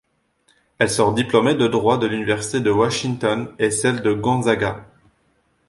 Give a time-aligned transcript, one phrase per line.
[0.79, 4.83] Elle sort diplômée de droit de l'université de Washington et celle de Gonzaga.